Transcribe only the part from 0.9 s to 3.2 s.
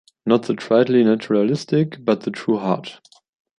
naturalistic, but the true heart.